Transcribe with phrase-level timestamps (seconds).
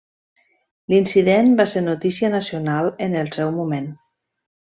[0.93, 3.93] L'incident va ser notícia nacional en el seu moment.